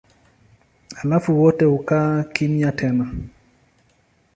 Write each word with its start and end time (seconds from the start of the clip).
Halafu 0.95 1.41
wote 1.41 1.65
hukaa 1.65 2.23
kimya 2.23 2.71
tena. 2.71 3.13